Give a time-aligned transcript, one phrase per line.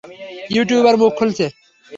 [0.53, 1.45] YouTuber মুখ খুলেছে?